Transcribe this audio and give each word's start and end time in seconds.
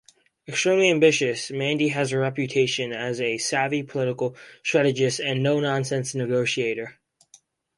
Extremely 0.47 0.89
ambitious, 0.89 1.51
Mandy 1.51 1.89
has 1.89 2.11
a 2.11 2.17
reputation 2.17 2.91
as 2.91 3.21
a 3.21 3.37
savvy 3.37 3.83
political 3.83 4.35
strategist 4.63 5.19
and 5.19 5.43
no-nonsense 5.43 6.15
negotiator. 6.15 6.95